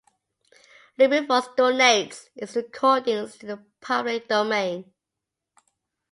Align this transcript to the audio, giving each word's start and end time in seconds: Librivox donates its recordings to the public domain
Librivox 0.97 1.55
donates 1.55 2.29
its 2.35 2.55
recordings 2.55 3.37
to 3.37 3.45
the 3.45 3.63
public 3.81 4.27
domain 4.27 4.91